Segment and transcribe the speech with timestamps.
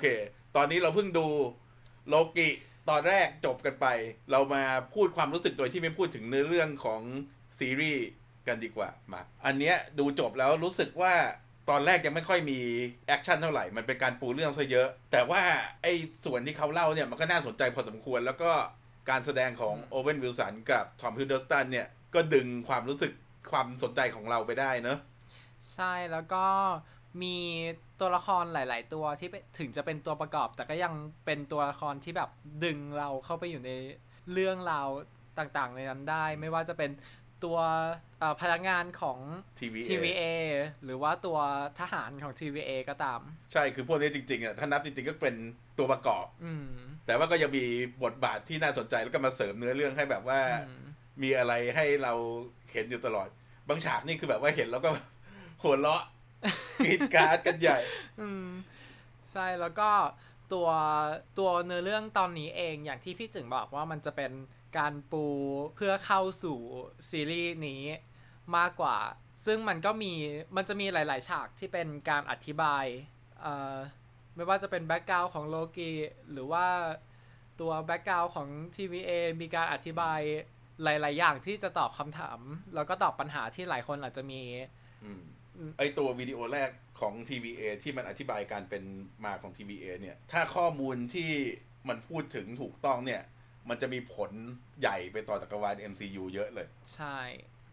[0.00, 0.06] เค
[0.56, 1.26] ตอนนี้เราเพิ่งดู
[2.08, 2.48] โลกิ
[2.88, 3.86] ตอนแรกจบกันไป
[4.30, 4.62] เรามา
[4.94, 7.02] พูดความรู้สึกโดยที่ไม่พูดถึงเนื้อเรื่องของ
[7.58, 8.06] ซีรีส์
[8.46, 11.14] กันดีกว่ามาอันเนี้ยดูจบแล้วรู้สึกว่า
[11.70, 12.60] ตอนแรกยังไม่ค่อยมี
[13.06, 15.42] แอคชั่นเท่าไหร่ มันเป็นการปูเรื่องซะเยอะ แต่ว่า
[15.82, 15.92] ไอ้
[16.24, 18.50] ส่วนที่เขาเล่าเนี่ยมันก็น่าสนใจพอสมควร แล้วก็
[19.10, 23.12] การแสดงของโอเวนวิลสันกับทอมฮิดเดิลสตันเนี่ยก็ดึงความรู้สึก
[23.50, 24.98] ความสนใจของเราไปได้เนอะ
[25.72, 26.44] ใช่แล้วก็
[27.22, 27.36] มี
[28.00, 30.92] ตัวละครหลาย ๆ ตัวที่เป็นถึงจะเป็นตัวประกอบ แต่ก็ยัง
[31.26, 32.30] เป็นตัวละครที่แบบ
[32.64, 33.70] ดึงเราเข้าไปอยู่ใน
[34.32, 34.88] เรื่องราว
[35.38, 36.90] ต่าง ๆ ในนั้นได้ ไม่ว่าจะเป็น
[37.44, 37.58] ตัว
[38.18, 39.18] เอ่อพนักงานของ
[39.58, 40.22] TVA TVA
[40.84, 41.38] หรือว่าตัว
[41.80, 43.20] ทหารของ TVA ก็ตาม
[43.52, 45.36] ใช่คือพวกนี้จริง ๆ อะ ถ้านับจริง ๆ ก็เป็น
[45.78, 46.68] ตัวประกอบอืม
[47.06, 47.64] แต่ว่าก็ยังมี
[48.04, 50.84] บทบาทที่น่าสนใจแล้วก็มาเสริมเนื้อเรื่องให้แบบว่าอืม
[51.22, 52.12] มีอะไรให้เรา
[52.72, 53.28] เห็นอยู่ตลอด
[53.68, 54.90] บางฉากนี่คือแบบว่าเห็นแล้วก็
[55.62, 56.02] หัวเราะ
[56.84, 57.78] กรีดกราร์ดกันใหญ่
[58.20, 58.46] อืม
[59.30, 59.90] ใช่แล้วก็
[60.52, 60.68] ตัว
[61.38, 64.32] ตัวเนื้อเรื่องตอนนี้เองอย่างที่พี่จึงบอกว่ามันจะเป็น
[64.78, 65.24] การปู
[65.76, 66.58] เพื่อเข้าสู่
[67.10, 67.82] ซีรีส์นี้
[68.56, 68.96] มากกว่า
[69.44, 70.12] ซึ่งมันก็มี
[70.56, 72.84] มันจะมีหลาย ๆ ฉากที่เป็นการอธิบาย
[73.40, 73.76] เอ่อ
[74.34, 75.90] ไม่ว่าจะเป็นแบ็กกราวของโลกี
[76.32, 76.66] หรือว่า
[77.60, 79.10] ตัวแบ็กกราวของ TVA
[79.40, 80.20] มีการอธิบาย
[80.82, 82.38] หลาย ๆ อย่างที่จะตอบคำถาม
[82.74, 84.42] แล้วก็ตอบปัญหาที่หลายคนอาจจะมี
[85.04, 85.22] อืม
[85.78, 88.82] ไอตัววิดีโอแรกของ TVA ที่มันอธิบายการเป็น
[89.24, 91.30] มาของ TVA เนี่ย ถ้าข้อมูลที่
[91.88, 93.22] มันพูดถึงถูกต้องเนี่ย
[93.68, 94.30] มันจะมีผล
[94.80, 97.18] ใหญ่ไปต่อจักรวาล MCU เยอะเลย ใช่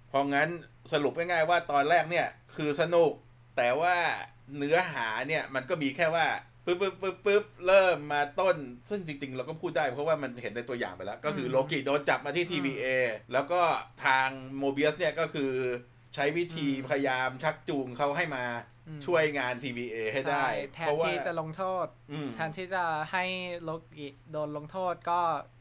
[0.10, 0.50] เพราะงั้น
[0.94, 3.12] สรุปง่ายๆว่าตอนแรกเนี่ย คือสนุก
[3.58, 3.96] แต่ว่า
[4.58, 6.28] เนื้อหาเนี่ยมันก็มีแค่ว่า
[6.66, 8.56] ปึ๊บปึ๊บปึ๊บปึ๊บเริ่มมาต้น
[8.90, 12.88] ซึ่งจริง ๆ เราก็พูดได้เพราะว่ามันเห็นในตัวอย่างไปแล้ว ก็คือโลกิโดนจับมาที่ TVA
[13.34, 13.62] แล้วก็
[14.06, 15.52] ทางโมเบียสเนี่ยก็คือ
[16.16, 18.46] ใช้วิธีพยายามชักจูงเขาให้มา
[18.88, 23.26] อืมช่วยงาน TVA ให้ได้ใช่แทเพนราะว่าที่จะลงโทษอืมแทนที่จะให้
[23.64, 25.20] โลกิโดนลงโทษก็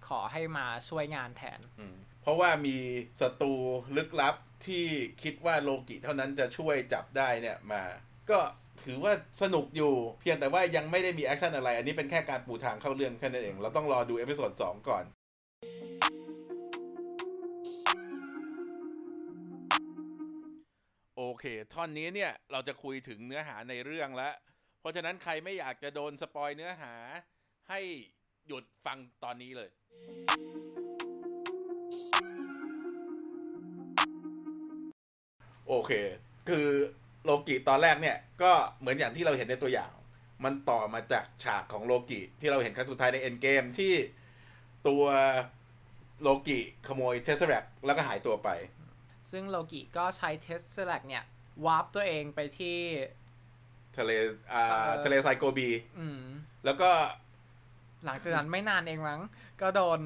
[0.08, 2.76] ขอให้มาช่วยงานแทนอืมเพราะว่ามี
[3.20, 3.54] ศัตรู
[3.96, 4.34] ลึกลับ
[4.66, 4.84] ที่
[5.22, 7.82] คิดว่าโลกิเท่านั้นจะช่วยจับได้เนี่ยมา
[8.30, 8.38] ก็
[8.84, 9.12] ถือว่า
[9.42, 15.04] สนุกอยู่ เพียงแต่ว่ายังไม่ได้มีแอคชั่นอะไร อันนี้เป็นแค่การปูทางเข้าเรื่องแค่นั้นเอง เราต้องรอดู episode 2ก่อน
[21.44, 24.34] เคท่อนนี้เนี่ยเราจะคุยถึงเนื้อหาในเรื่องแล้ว
[24.80, 26.94] เพราะฉะนั้นใครไม่อยากจะโดนสปอยเนื้อหา
[27.68, 27.80] ให้
[28.46, 29.70] หยุดฟังตอนนี้เลย
[35.68, 35.92] โอเค
[36.48, 36.68] คือ
[37.24, 39.92] โลกิตอนแรกเนี่ย ก็เหมือนอย่างที่เราเห็นในตัวอย่าง
[40.44, 43.92] มันต่อมาจากฉากของโลกิที่เราเห็นครั้งสุดท้ายใน Endgame ที่
[44.88, 45.04] ตัว
[46.22, 48.50] โลกิขโมย Tesseract แล้วก็หายตัวไป
[49.32, 51.24] ซึ่งโลกิก็ใช้ Tesseract เนี่ย
[51.64, 52.78] วาร์ปตัวเองไปที่
[53.98, 54.10] ทะเล
[54.52, 56.22] อ่าเอ่อทะเลทรายโกบีอืม
[56.64, 56.90] แล้วก็
[58.04, 59.20] หลังจากนั้นไม่นานเองมั้ง
[59.60, 60.00] ก็โดน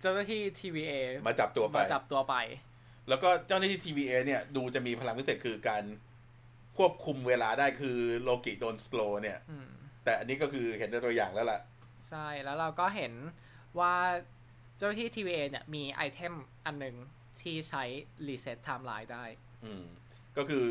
[0.00, 0.92] เจ้าหน้าที่ TVA
[1.28, 2.34] มาจับตัวไปมาจับตัวไป
[3.08, 5.84] แล้วก็เจ้าหน้าที่ TVA เนี่ย ดูจะมีพลังพิเศษคือการ
[6.76, 9.68] ควบคุมเวลาได้คือโลกิโดน slow เนี่ยอืม
[10.04, 11.60] แต่อันนี้ก็คือเห็นในตัวอย่างแล้วล่ะ
[12.08, 13.12] ใช่แล้วเราก็เห็น
[13.78, 13.94] ว่า
[14.78, 16.34] เจ้าหน้าที่ TVA เนี่ยมีไอเทม
[16.64, 16.96] อันหนึ่ง
[17.40, 17.84] ที่ใช้
[18.28, 19.24] รีเซ็ตไทม์ไลน์ได้
[19.64, 19.84] อืม
[20.36, 20.66] ก็คือ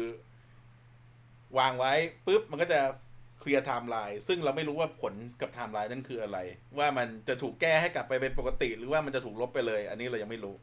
[1.58, 1.94] วางไว้
[2.26, 2.80] ปุ๊บมันก็จะ
[3.40, 6.38] เคลียร์ไทม์ไลน์ซึ่งเราไม่รู้ว่าผลกับไทม์ไลน์นั่นคืออะไร
[6.78, 10.56] ว่ามันจะถูกแก้ให้กลับไปเป็นปกติ หรือว่ามันจะถูกลบไปเลย อันนี้เรายังไม่รู้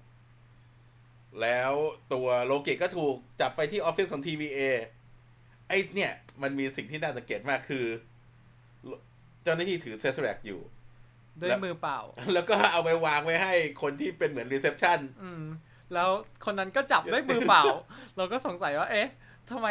[1.42, 1.72] แล้ว
[2.12, 4.60] ตัวโลกิก็ถูกจับไปที่ออฟฟิศของ TVA
[5.68, 7.84] ไอ้เนี่ย มันมีสิ่งที่น่าสังเกตมากคือ
[9.42, 10.60] เจ้าหน้าที่ถือ Tesseract อยู่
[11.40, 11.98] ด้วยแล้วมือเปล่า
[12.34, 15.44] แล้วก็เอาไปวางไว้ให้คนที่เป็นเหมือน receptionอืม
[15.94, 16.10] แล้ว
[16.44, 17.62] คนนั้นก็จับด้วยมือเปล่า
[18.16, 19.08] เราก็สงสัยว่า เอ๊ะ
[19.50, 19.68] ทำไม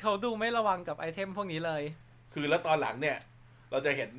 [0.00, 1.82] เขาดูไม่ระวังกับไอเทมพวกนี้เลย
[2.32, 3.18] คือแล้วตอนหลังเนี่ย
[3.70, 4.10] เราจะเห็น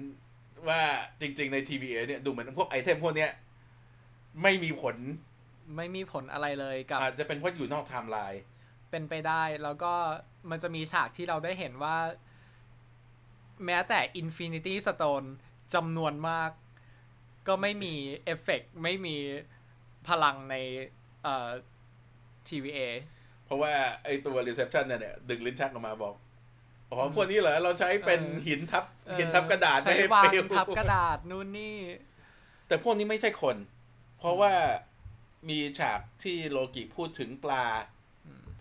[0.67, 0.81] ว่า
[1.21, 3.31] จริง ๆ ใน TVA เนี่ยดูเหมือนพวกไอเทมพวกเนี้ย
[4.41, 4.95] ไม่มีผล
[5.77, 8.41] ไม่มีผลอะไรเลยกับ อาจจะเป็นเพราะอยู่นอกไทม์ไลน์
[8.91, 9.93] เป็นไปได้แล้วก็
[10.49, 11.97] มันจะมีฉากที่เราได้เห็นว่า
[13.65, 15.27] แม้แต่ Infinity Stone
[15.73, 16.51] จำนวนมาก
[17.47, 17.93] ก็ไม่มี
[18.25, 19.15] เอฟเฟกต์ไม่มี
[20.07, 20.55] พลังใน
[21.23, 21.49] เอ่อ
[22.47, 22.79] TVA
[23.45, 23.73] เพราะว่า
[24.03, 26.15] ไอตัว reception เนี่ยเนี่ยดึงลิ้นชักออกมาบอก
[26.91, 31.77] อ๋อพวกนี้เหรอ เราใช้เป็นเออหินทับเอ่อหินทับกระดาษไม่ใช้ให้วางปลิวทับกระดาษนู่นนี่
[32.67, 33.55] แต่พวกนี้ไม่ใช่คน
[34.19, 34.53] เพราะว่า
[35.49, 37.65] มีฉากที่โลกิพูดถึงปลา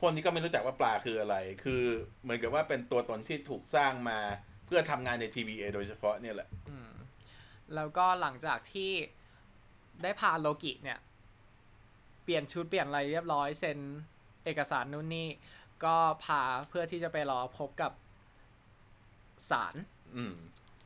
[0.01, 1.83] พวกนี้ก็ไม่รู้จักว่าปลาคืออะไร คือ
[2.23, 4.19] เหมือนกับว่าเป็นตัวตนที่ถูกสร้างมา
[4.67, 6.91] เพื่อทำงานใน TVA โดยเฉพาะเนี่ยแหละอืม
[7.75, 8.91] แล้วก็หลังจากที่
[10.03, 13.79] ได้พาโลกิเนี่ยเปลี่ยนชุดเปลี่ยนอะไรเรียบร้อยเซ็น
[14.45, 15.29] เอกสารนู่นนี่
[15.85, 17.93] ก็พาเพื่อที่จะไปรอพบกับ
[19.51, 19.75] ศาล
[20.17, 20.35] อืม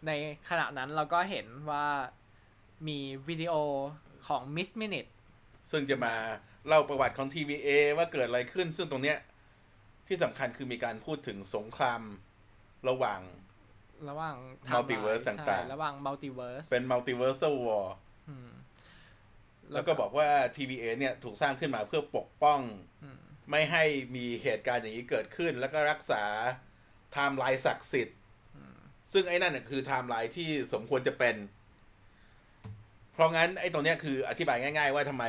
[0.07, 0.11] ใน
[0.51, 1.87] ขณะนั้นเราก็เห็นว่า
[2.89, 2.99] มี
[3.29, 3.55] วิดีโอ
[4.29, 5.11] ของ Miss Minute
[5.71, 6.15] ซึ่งจะมา
[6.67, 9.19] เล่าประวัติของ TVA ว่าเกิดอะไรขึ้น ซึ่งตรงเนี้ย
[10.09, 12.01] ที่สำคัญคือมีการพูดถึงสงคราม
[12.89, 13.21] ระหว่าง
[14.09, 14.37] ระหว่าง
[14.75, 17.87] Multiverse timeline ต่างๆใช่ระหว่าง Multiverse เป็น multiversal war
[18.29, 18.51] อืม
[19.73, 22.61] แล้วก็บอกว่า TVA เนี่ยถูกสร้างขึ้นมาเพื่อปกป้อง
[23.03, 23.19] อืม
[23.51, 23.85] ไม่ให้
[24.17, 26.23] มีเหตุการณ์อย่างนี้เกิดขึ้น แล้วก็รักษา
[27.13, 28.19] ไทม์ไลน์ศักดิ์สิทธิ์
[29.13, 31.37] ซึ่งไอ้นั่นน่ะคือไทม์ไลน์ที่สมควรจะเป็น
[33.13, 35.25] เพราะงั้นไอ้ตรงเนี้ยคืออธิบายง่าย ๆ ว่าทำไม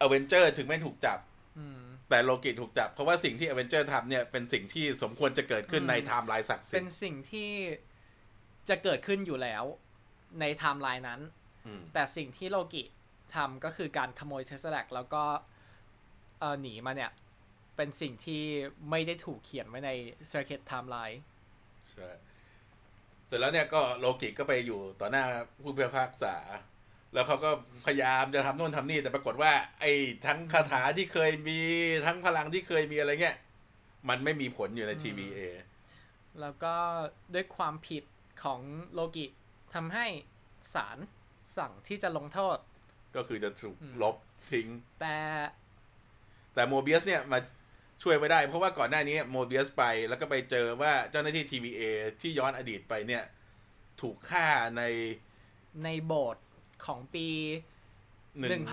[0.00, 1.18] อเวนเจอร์ถึงไม่ถูกจับ
[1.58, 7.50] อืมแต่โลกิถูกจับ เพราะว่าสิ่งที่อเวนเจอร์ทำเนี่ยเป็นสิ่งที่สมควรจะเกิดขึ้นอืมในไทม์ไลน์ศักดิ์สิเป็ทนธิ์สิ่งที่
[8.68, 9.64] จะเกิดขึ้นอยู่แล้ว
[10.40, 11.20] ในไทม์ไลน์นั้น
[11.66, 12.82] อืมแต่สิ่งที่โลกิ
[13.36, 15.24] ทำก็คือการขโมย Tesseract แล้วก็
[16.40, 17.12] เออหนีมาเนี่ย
[17.76, 18.42] เป็นสิ่งที่
[18.90, 19.90] ไม่ได้ถูกเขียนไว้ใน
[20.32, 21.18] Sacred Timeline
[21.92, 22.08] ใช่
[23.26, 25.24] เสร็จแล้วเนี่ยก็โลกิก็ไปอยู่ต่อหน้า
[25.62, 26.36] ผู้พิพากษา
[27.14, 27.50] แล้วเขาก็
[27.86, 29.92] พยายามจะทำโน่นทำนี่แต่ปรากฏว่า ไอ้
[30.26, 31.60] ทั้งคาถาที่เคยมี
[32.06, 33.36] ทั้งพลังที่เคยมีอะไรเงี้ย
[34.08, 35.40] มันไม่มีผลอยู่ใน TVA
[36.40, 36.74] แล้วก็
[37.34, 38.04] ด้วยความผิด
[38.42, 38.60] ของ
[38.92, 39.26] โลกิ
[39.74, 40.06] ทำให้
[40.74, 40.98] ศาล
[41.56, 42.56] สั่งที่จะลงโทษ
[43.18, 44.16] ก็คือจะถูกอืมลบ
[44.50, 44.68] ทิ้ง
[45.00, 45.16] แต่
[46.54, 47.38] แต่โมเบียสเนี่ยมา
[48.02, 51.82] ช่วยไว้ได้ เพราะว่าก่อนหน้านี้โมเบียสไปแล้วก็ไปเจอว่าเจ้าหน้าที่ TVA
[52.20, 53.24] ที่ย้อนอดีตไปเนี่ย
[54.00, 54.82] ถูกฆ่าใน
[55.84, 56.44] ในโบสถ์
[56.86, 57.28] ของปี
[58.38, 58.72] หนึ่ง1549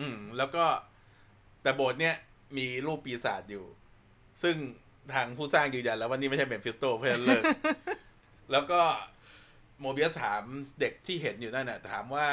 [0.00, 0.64] อืม แล้วก็
[1.62, 2.14] แต่โบสถ์เนี่ย
[2.56, 3.64] มีรูปปีศาจอยู่
[4.42, 4.56] ซึ่ง
[5.14, 7.42] ทางผู้สร้างยืนยันแล้วว่านี่ไม่ใช่เมมฟิสโตเพราะฉะนั้นเลิก
[8.52, 8.80] แล้วก็
[9.82, 10.42] โมเบียสถาม
[10.80, 12.26] เด็กที่เห็นอยู่นั่นน่ะ ถามว่า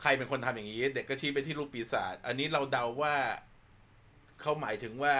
[0.00, 3.14] ใครเป็นคนทำอย่างนี้ เด็กก็ชี้ไปที่รูปปีศาจอันนี้เราเดาว่า
[4.40, 5.14] เขาหมายถึงว่า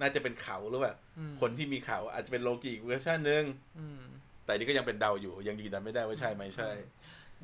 [0.00, 3.44] น่าจะเป็นเขาหรือเปล่าอืมคนที่มีเขาอาจจะเป็นโลกิอีกเวอร์ชันหนึ่ง
[3.78, 4.00] อืม
[4.44, 6.70] แต่นี่ก็ยังเป็นเดาอยู่ ยังยืนยันไม่ได้ว่าใช่ไหมใช่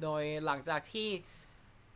[0.02, 1.08] โดยหลังจากที่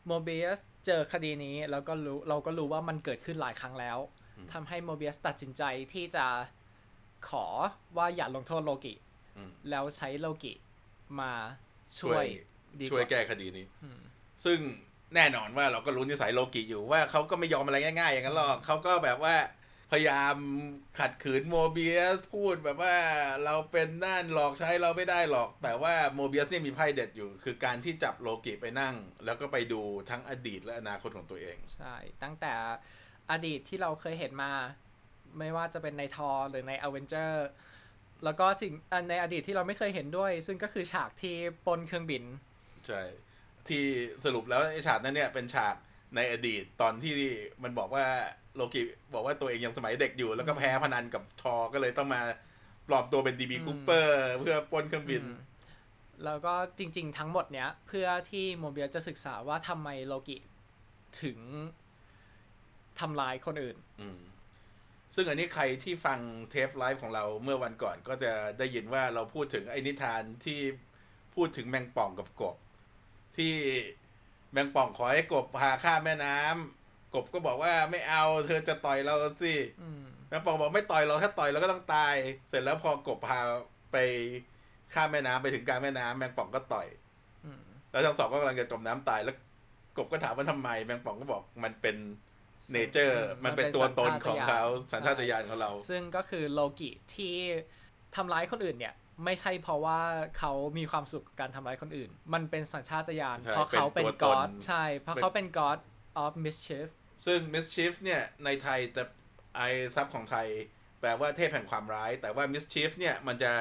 [0.07, 3.99] โมเบียสเจอคดีนี้แล้วก็รู้เราก็รู้ว่ามันเกิดขึ้นหลายครั้งแล้ว
[4.37, 5.63] อืมทำให้โมเบียสตัดสินใจ
[5.93, 6.27] ที่จะ
[7.29, 7.45] ขอ
[7.97, 8.95] ว่าอย่าลงโทษโลกิ
[9.37, 10.53] อืมแล้วใช้โลกิ
[11.21, 11.33] มา
[12.01, 12.25] ช่วย
[12.81, 14.01] ดีกช่วยว่าแก้คดีนี้อืม
[14.45, 14.59] ซึ่ง
[15.15, 19.35] แน่นอนว่าเราก็รู้นิสัยโลกิอยู่ว่าเขาก็ไม่ยอมอะไรง่ายๆ อย่างนั้นหรอกเขาก็แบบว่า
[19.93, 20.37] พยายาม
[21.01, 22.97] ขัดขืนโมเบียสพูดแบบว่า
[23.45, 28.95] เราเป็นนั่นหลอกใช้เราไม่ได้หรอก แต่ว่าโมเบียสเนี่ยมีไพ่เด็ดอยู่ คือการที่จับโลกิไปนั่ง
[29.25, 29.81] แล้วก็ไปดู
[30.11, 32.53] ทั้งอดีตและอนาคตของตัวเอง ใช่ ตั้งแต่
[33.31, 34.53] อดีตที่เราเคยเห็นมา
[35.39, 37.47] ไม่ว่าจะเป็นในธอร์หรือในอเวนเจอร์
[38.25, 41.35] แล้วก็สิ่งอันในอดีตที่เราไม่เคยเห็นด้วย ซึ่งก็คือฉากที่
[41.67, 42.23] ปล้นเครื่องบิน
[42.87, 43.03] ใช่
[43.69, 43.85] ที่
[44.25, 45.75] สรุปแล้วไอ้ฉากนั้นเนี่ยเป็นฉาก
[46.17, 47.15] ในอดีตตอนที่
[47.63, 48.05] มันบอกว่า
[48.57, 48.83] โลกิ
[49.15, 52.21] บอกว่าตัวเองยังสมัยเด็กอยู่ แล้วก็แพ้พนันกับธอร์ก็เลยต้องมา
[52.89, 55.33] ปลอมตัวเป็นดีบีอืมคูเปอร์เพื่อปล้นเครื่องบินอืม
[56.25, 60.37] แล้วก็จริง ๆ ทั้งหมดเนี้ย เพื่อที่โมเบียสจะศึกษาว่าทำไมโลกิ
[61.23, 61.39] ถึง
[63.01, 64.21] ทำลายคนอื่นอืม
[65.15, 66.19] ซึ่งอันนี้ใครที่ฟัง
[66.51, 70.61] เทปไลฟ์ของเราเมื่อวันก่อนก็จะได้ยินว่าเราพูดถึงไอ้นิทานที่
[71.35, 72.57] พูดถึงแมงป่องกับกบ
[73.37, 73.53] ที่
[74.53, 82.15] แมงป่องขอให้กบพาข้ามแม่น้ำกบก็บอกว่าไม่เอาเธอจะต่อยเราสิอืมแมงป่องบอกไม่ต่อยเราถ้าต่อยเราก็ต้องตาย
[82.49, 83.39] เสร็จแล้วพอกบพา
[83.93, 83.97] ไป
[84.95, 86.87] ข้ามแม่น้ำไปถึงกลางแม่น้ำแมงป่องก็ต่อย
[87.45, 89.37] อืมแล้วทั้งสองก็กำลังจะจมน้ำตายแล้ว
[89.97, 91.97] กบก็ถามว่าทำไม แมงป่องก็บอกมันเป็น
[92.73, 97.35] เนเจอร์มันเป็นตัวตนของเขาสัญชาตญาณของเรา ซึ่งก็คือโลกิที่
[98.17, 100.01] ทำร้ายคนอื่นเนี่ย ไม่ใช่เพราะว่า
[100.39, 105.79] เขามีความสุขกับการทำร้ายคนอื่น มันเป็นสัญชาตญาณใช่ เพราะเขาเป็นเป็นตัวตน god ใช่เพราะเขาเป็น god
[106.25, 106.89] of mischief
[107.27, 109.05] ซึ่ง mischief เนี่ย ในไทยจะ
[109.57, 109.63] ไอ
[109.95, 110.47] ซับของไทย
[111.01, 113.53] แปลว่าเทพแห่งความร้าย แต่ว่า mischief เนี่ยมันจะ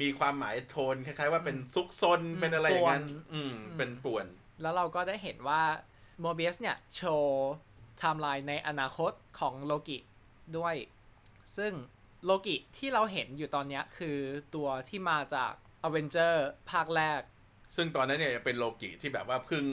[0.00, 4.26] มีความหมายโทนคล้ายๆ ว่าเป็นซุกซนอืมเป็นอะไรอย่างนั้นป่วนอืม เป็นป่วน
[4.62, 5.62] แล้วเราก็ได้เห็นว่า
[6.20, 7.52] โมเบียสเนี่ย โชว์
[7.98, 9.98] ไทม์ไลน์ในอนาคตของโลกิ
[10.58, 10.76] ด้วย
[11.56, 11.72] ซึ่ง
[12.24, 14.18] โลกิที่เราเห็นอยู่ตอนเนี้ยคือ
[14.54, 15.52] ตัวที่มาจาก
[15.86, 16.34] a v e n g e r
[16.70, 17.20] ภาคแรก
[17.76, 19.64] ซึ่งตอนนั้นเนี่ยเป็นโลกิที่แบบว่าเพิ่ง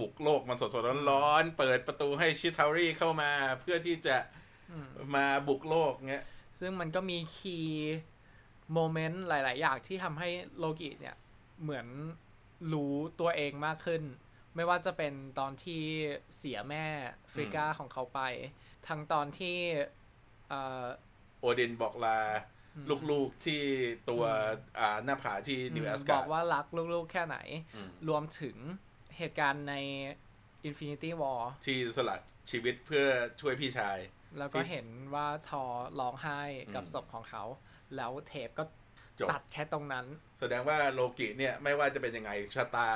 [0.00, 4.16] บุกโลกมันสดๆร้อนๆเปิดประตูให้ชิทอรีเข้ามาเพื่อที่จะ
[4.70, 6.24] อืมมาบุกโลกเงี้ย
[6.58, 11.16] ซึ่งมันก็มี key moment หลาย ๆ อย่างที่ทำให้โลกิเนี่ย
[11.62, 11.86] เหมือน
[12.72, 14.02] รู้ตัวเองมากขึ้น
[14.56, 15.82] ไม่ว่าจะเป็นตอนที่
[16.36, 16.84] เสียแม่
[17.32, 18.20] ฟริก้าของเขาไป
[18.88, 19.56] ทั้งตอนที่
[20.48, 20.84] เอ่อ
[21.40, 22.18] โอดินบอกลา
[23.10, 23.62] ลูกๆที่
[24.10, 24.22] ตัว
[24.78, 27.38] อ่าหน้าผาที่นิวแอสบการ์อกว่ารักลูกๆแค่ไหน
[27.74, 28.56] อืมรวมถึง
[29.18, 29.74] เหตุการณ์ใน
[30.68, 32.16] Infinity War ที่สละ
[32.50, 33.04] ชีวิตเพื่อ
[33.40, 33.98] ช่วยพี่ชาย
[34.38, 35.64] แล้วก็ที่เห็นว่าทอ
[36.00, 36.40] ร้องไห้
[36.74, 37.44] กับอืมศพของเขา
[37.96, 38.64] แล้วเทปก็
[39.18, 40.06] จบตัดแค่ตรงนั้น
[40.38, 42.90] แสดงว่าโลกิเนี่ย ไม่ว่าจะเป็นยังไงชะตา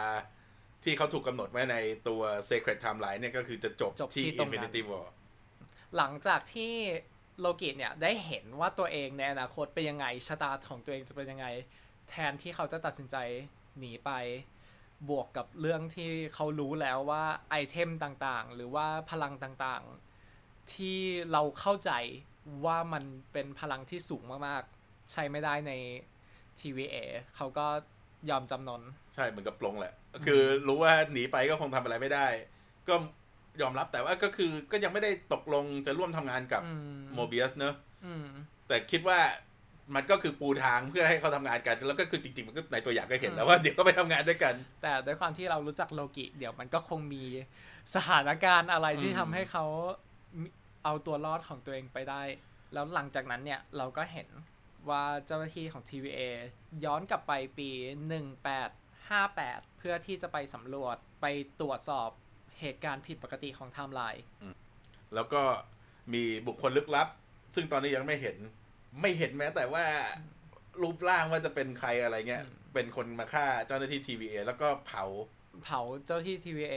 [0.87, 1.77] ที่เขาถูกกำหนดไว้ใน
[2.09, 5.07] ตัว Sacred Timeline เนี่ยก็คือจะจบจบที่ที่ตรงนั้น Infinity War
[5.97, 6.73] หลังจากที่
[7.41, 11.47] โลกิเนี่ยได้เห็นว่าตัวเองในอนาคตเป็นยังไงชะตาของตัวเองจะเป็นยังไง
[12.11, 13.17] แทนที่เขาจะตัดสินใจ
[13.79, 14.11] หนีไป
[15.09, 20.99] บวกกับเรื่องที่เขารู้แล้วว่าไอเทมต่างๆ หรือว่าพลังต่างๆ ที่
[21.33, 21.93] เราเข้าใจ
[22.65, 25.73] ว่ามันเป็นพลังที่สูงมากๆ ใช้ไม่ได้ใน
[26.61, 26.97] TVA
[27.37, 27.67] เขาก็
[28.31, 28.83] ยอมจำนน
[29.15, 29.95] ใช่เหมือนกับปลงแหละ
[30.27, 32.27] คือรู้ว่าหนีไปก็คงทำอะไรไม่ได้
[32.89, 32.95] ก็
[33.63, 37.75] ยอมรับแต่ว่าก็คือก็ยังไม่ได้ตกลงจะร่วมทำงานกับอืมโมเบียสเนอะ
[38.07, 38.27] อืม
[38.69, 39.19] แต่คิดว่า
[39.95, 47.25] มันก็คือปูทางเพื่อให้เขาทำงานกัน แล้วก็คือจริงๆ มันก็ในตัวอย่างก็เห็นแล้วว่าเดี๋ยวก็ไปทำงานด้วยกัน แต่ด้วยความที่เรารู้จักโลกิ เดี๋ยวมันก็คงมี
[47.95, 49.65] สถานการณ์อะไรที่อืมทำให้เขา
[50.41, 50.49] มี
[50.85, 52.23] เอาตัวรอดของตัวเองไปได้
[52.73, 54.29] แล้วหลังจากนั้นเนี่ยเราก็เห็น
[54.89, 56.21] ว่าเจ้าหน้าที่ของ TVA
[56.85, 57.69] ย้อนกลับไปปี
[59.15, 61.27] 1858 เพื่อที่จะไปสำรวจไป
[61.61, 62.11] ตรวจสอบ
[62.61, 64.23] เหตุการณ์ผิดปกติของไทม์ไลน์
[65.15, 65.43] แล้วก็
[66.13, 67.09] มีบุคคลลึกลับ
[67.55, 68.37] ซึ่งตอนนี้ยังไม่เห็น
[69.01, 69.85] ไม่เห็นแม้แต่ว่า
[70.83, 75.05] รูปร่างว่าจะเป็นใครอะไรเงี้ยอืมเป็นคนมาฆ่าเจ้าหน้าที่ TVA แล้วก็เผา
[75.65, 76.75] เผาเจ้าที่ TVA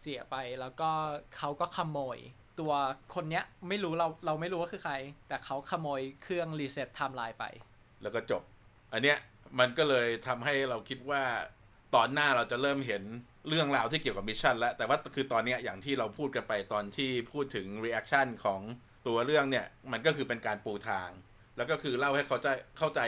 [0.00, 0.90] เสียไปแล้วก็
[1.36, 2.18] เขาก็ขโมย
[2.60, 2.72] ตัว
[3.14, 4.94] คนเนี้ยไม่รู้เราเราไม่รู้ว่าคือใคร
[5.28, 7.44] แต่เขาขโมยเครื่องรีเซ็ตไทม์ไลน์ไป
[8.02, 8.42] แล้วก็จบ
[8.92, 9.18] อันเนี้ย
[9.58, 11.22] มันก็เลยทำให้เราคิดว่า
[11.94, 13.02] ตอนหน้าเราจะเริ่มเห็น
[13.48, 18.60] เรื่องราวที่เกี่ยวกับ mission แล้ว แต่ว่าคือตอนเนี้ยอย่างที่เราพูดกันไปตอนที่พูดถึง reaction ของ
[19.06, 21.10] ตัวเรื่องเนี่ย มันก็คือเป็นการปูทาง
[21.56, 23.00] แล้วก็คือเล่าให้เขาใจเข้าใจ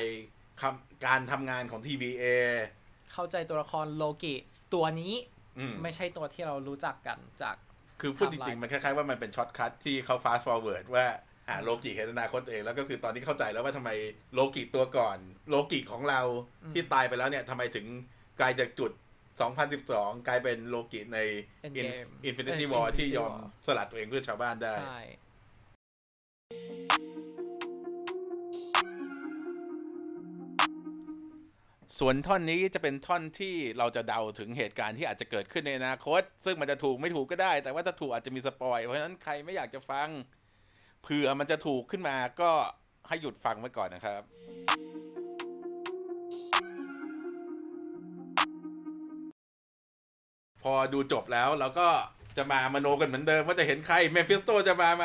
[0.61, 2.25] คำการทำงานของ TVA
[3.13, 4.35] เข้าใจตัวละครโลกิ
[4.75, 5.15] ตัวนี้
[5.59, 7.57] อืมไม่ใช่ตัวที่เรารู้จักกันจาก
[8.01, 11.07] คือพูดจริงๆ มันคล้ายๆว่ามันเป็น shortcut ที่เขา fast forward ว่า
[11.49, 13.91] อ่าโลกิเห็นอนาคตตัวเองแล้วก็คือตอนนี้เข้าใจแล้วว่าทำไม
[14.35, 16.21] โลกิตัวก่อน โลกิของเรา
[16.63, 17.87] อืมที่ตายไปแล้วเนี่ยทำไมถึง
[18.41, 18.91] กลายจากจุด
[19.59, 21.19] 2012 กลายเป็นโลกิใน
[21.67, 21.93] Endgame
[22.29, 25.01] Infinity เอ่อ War Infinity ที่ยอม War สละตัวเองเพื่อชาวบ้านได้ใช่
[31.99, 40.09] ส่วนท่อนนี้จะเป็นท่อนที่เราจะเดาถึงเหตุการณ์ที่อาจจะเกิดขึ้นในอนาคต ซึ่งมันจะถูกไม่ถูกก็ได้ แต่ว่าถ้าถูกอาจจะมี spoil เพราะฉะนั้นใครไม่อยากจะฟัง
[41.05, 42.51] เผื่อมันจะถูกขึ้นมาก็
[43.09, 44.23] ให้หยุดฟังไว้ก่อนนะครับ
[50.63, 51.89] พอดูจบแล้วเราก็
[52.37, 55.05] จะมามโนกันเหมือนเดิมว่าจะเห็นใครเมฟิสโตจะมาไหม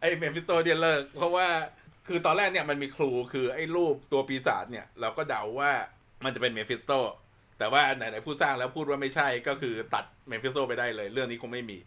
[0.00, 1.46] ไอ้เมฟิสโตเนี่ยเลิก เพราะว่า
[2.08, 5.72] คือตอนแรกเนี่ยมันมี clue คือไอ้รูปตัวปีศาจเนี่ย เราก็เดาว่า
[6.24, 6.92] มันจะเป็นเมฟิสโต
[7.58, 11.78] แต่ว่าไหนๆผู้สร้างแล้วพูดว่าไม่ใช่ก็คือตัดเมฟิสโตไปได้เลย เรื่องนี้คงไม่มี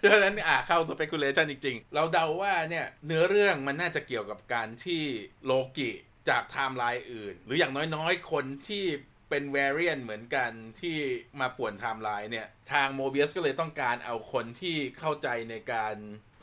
[0.00, 5.02] เพราะฉะนั้นอ่าเข้า speculation จริง ๆ เราเดาว่าเนี่ยเนื้อเรื่องมันน่าจะเกี่ยวกับการที่
[5.44, 5.90] โลกิ
[6.28, 8.84] จากไทม์ไลน์อื่น หรืออย่างน้อยๆ คนที่
[9.30, 10.50] เป็น variant เหมือนกัน
[10.80, 10.96] ที่
[11.40, 15.96] มาป่วนไทม์ไลน์เนี่ย ทางโมเบียสก็เลยต้องการเอาคนที่เข้าใจในการ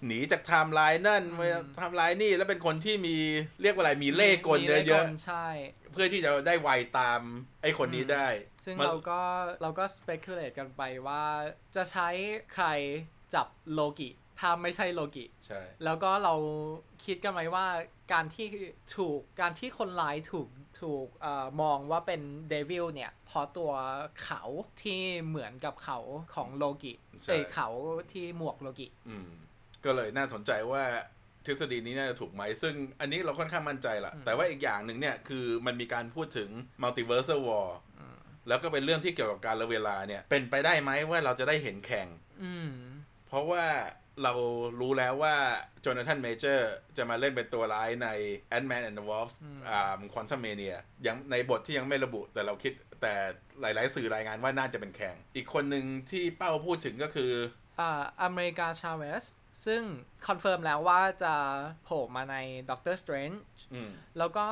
[0.06, 3.16] หนีจากไทม์ไลน์นั่นมาไทม์ไลน์นี่แล้วเป็นคนที่มี
[3.62, 7.22] เรียกว่าอะไรมีเล่ห์กลมีเยล่อะห์กลใช่ๆเพื่อที่จะได้ไว้ตาม
[7.62, 8.28] ไอ้คนนี้ได้
[8.66, 9.22] ซึ่งมันเราก็
[9.62, 11.24] เราก็ speculate กันไปว่า
[11.76, 12.08] จะใช้
[12.54, 12.68] ใคร
[13.36, 14.10] จับโลกิ
[14.40, 16.36] ถ้าไม่ใช่โลกิใช่ แล้วก็เรา
[17.06, 17.68] คิดกันไหมว่า
[18.14, 18.48] การที่
[18.96, 20.48] ถูกการที่คนร้ายถูก
[20.82, 23.72] ถูกเออมองว่าเป็น devil เนี่ยเพราะตัว
[24.24, 24.44] เขา
[24.82, 26.00] ที่เหมือนกับเขา
[26.36, 26.94] ของโลกิ
[27.24, 27.70] ใช่เอยเขา
[28.12, 29.30] ที่หมวกโลกิอืม
[29.86, 30.84] ก็เลยน่าสนใจว่า
[31.46, 36.50] ทฤษฎีนี้น่าจะถูกไหม ซึ่งอันนี้เราค่อนข้างมั่นใจละอืมแต่ว่าอีกอย่างหนึ่งเนี่ยคือมันมีการพูดถึง
[36.84, 37.70] multiversal war
[38.48, 42.08] แล้วก็เป็นเรื่องที่เกี่ยวกับการละเวลาเนี่ย เป็นไปได้ไหมว่าเราจะได้เห็นแข่ง
[42.44, 42.72] อืม
[43.28, 43.66] เพราะว่า
[44.24, 44.34] เรา
[44.82, 45.36] รู้แล้วว่า
[45.82, 48.08] โจนาธานเมเจอร์จะมาเล่นเป็นตัวร้ายใน
[48.56, 53.14] Ant-Man and the Wasp อืมอ่า Quantum Mania ยังในบทที่ยังไม่ระบุ แต่เราคิดแต่
[53.62, 57.32] หลาย ๆ สื่อรายงานว่าน่าจะเป็น Kang อีกคนหนึ่งที่เป้าพูดถึงก็คือ
[57.80, 59.24] อ่า America Chavez
[59.66, 59.82] ซึ่ง
[60.28, 61.34] confirm แล้วว่าจะ
[61.84, 62.36] โผล่มาใน
[62.70, 64.46] Doctor Strange อืมแล้วก็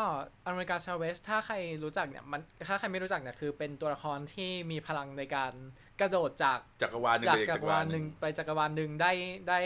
[0.47, 5.53] America Chavez ถ้าใครรู้จักเนี่ยมันถ้าใครไม่รู้จักเนี่ยคือเป็นตัวละครที่มีพลังในการ
[6.01, 9.11] กระโดดจากจักรวาลหนึ่งจากไปอีกจัจักกรรวาวาลลหหนึ่นึ่งงไปจักรวาลหนึ่งได้
[9.49, 9.59] ได้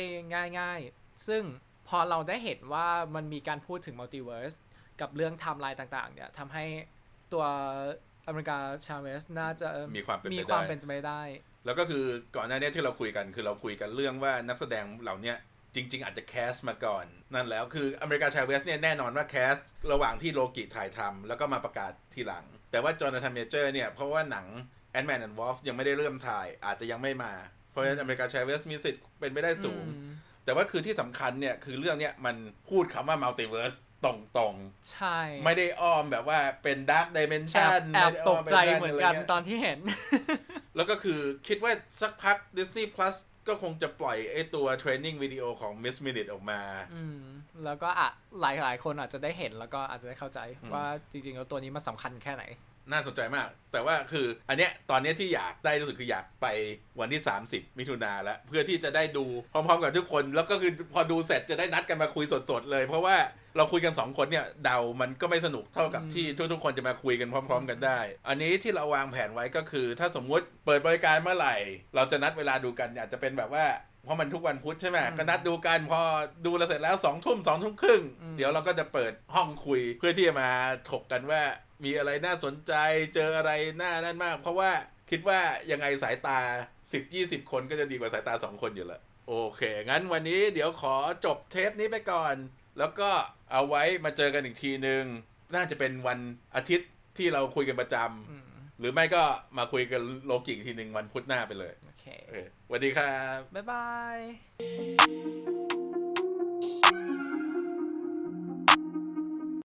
[0.58, 1.44] ง่ายๆซึ่ง
[1.88, 4.54] พอเราได้เห็นว่ามันมีการพูดถึง multiverse
[5.01, 6.65] กับเรื่องไทม์ไลน์ต่าง ๆ เนี่ยทำให้
[7.34, 7.46] ตัว
[8.28, 11.22] America Chavez น่าจะมีความเป็นไปมีได้
[11.68, 12.06] ความเป็นไปได้แล้วก็คือ
[12.36, 15.38] ก่อนหน้านี้ที่เราคุยกันคือเราคุยกันเรื่องว่านักแสดงเหล่าเนี้ย
[15.76, 19.56] จริง ๆ อาจจะ cast มาก่อน นั่นแล้วคือ America Chavez เนี่ยแน่นอนว่า cast
[19.92, 24.46] ระหว่างที่โลกิถ่ายทำแล้วก็มาประกาศทีหลัง แต่ว่า Jonathan Majors เนี่ยเพราะว่าหนัง
[24.98, 27.34] Ant-Man and Wasp ยังไม่ได้เริ่มถ่าย อาจจะยังไม่มา
[27.72, 30.12] เพราะฉะนั้น America Chavez มีสิทธิ์เป็นไปได้สูงอืม
[30.46, 32.36] แต่ว่าคือที่สำคัญเนี่ยคือเรื่องเนี้ยมัน
[32.70, 33.74] พูดคำว่า multiverse
[34.06, 34.08] ต
[34.40, 34.56] รง
[34.92, 39.80] ใช่ๆไม่ได้อ้อมแบบว่าเป็น dark dimension แอบตกใจเหมือนกันตอนที่เห็น
[40.78, 43.16] แล้วก็คือคิดว่าสักพัก Disney Plus
[43.48, 46.62] ก็คงจะปล่อยไอ้ตัว training video ของ Miss Minutes ออกมา
[46.94, 47.22] อืม
[47.66, 48.10] แล้วก็อะ
[48.42, 50.40] หลายหลายคนอาจจะได้เห็นแล้วก็อาจจะได้เข้าใจ
[50.74, 52.44] ว่าจริงๆแล้วตัวนี้มันสำคัญแค่ไหน
[52.91, 56.48] น่าสนใจมาก แต่ว่าคืออันเนี้ยตอนเนี้ยที่อยากได้รู้สึกคืออยากไป
[57.00, 63.15] วันที่ 30 มิถุนาแล้ว เพื่อที่จะได้ดูพร้อมๆกับทุกคน แล้วก็คือพอดูเสร็จจะได้นัดกันมาคุยสดๆเลย เพราะว่า
[63.58, 71.56] เราคุยกัน 2 คนเนี่ยเดามันก็ไม่สนุกเท่ากับอืมที่ทุกๆคนจะมาคุยกันพร้อม ๆ กันได้ อันนี้ที่เราวางแผนไว้ก็คือ ถ้าสมมุติเปิดบริการเมื่อไหร่
[71.96, 73.65] เราจะนัดเวลาดูกันอาจจะเป็นแบบว่า
[74.06, 76.01] เพราะมันทุกวันพุธใช่ไหมก็นัดดูกันพอ
[76.46, 78.01] ดูแล้วเสร็จแล้วสองทุ่มสองทุ่มครึ่ง
[78.38, 80.50] เดี๋ยวเราก็จะเปิดห้องคุยเพื่อที่จะมา
[80.91, 81.41] ถกกันว่า
[81.84, 82.74] มีอะไรน่าสนใจ
[83.16, 84.72] เจออะไรน่านั่นมาก เพราะว่า
[85.10, 85.40] คิดว่า
[85.72, 86.40] ยังไงสายตา
[86.94, 92.36] 10-20 คนก็จะดีกว่าสายตา 2 คนอยู่และโอเค งั้นวันนี้เดี๋ยวขอจบเทปนี้ไปก่อน
[92.80, 93.10] แล้วก็
[93.52, 95.04] เอาไว้มาเจอกันอีกทีนึง
[95.56, 96.20] น่าจะเป็นวัน
[96.56, 97.96] อาทิตย์ที่เราคุยกันประจ
[98.32, 99.24] อืมำหรือไม่ก็
[99.58, 105.67] มาคุยกันโลกิอีกทีหนึ่งวันพุธหน้าไปเลย โอเคโอเคสวัสดีครับ บ๊ายบาย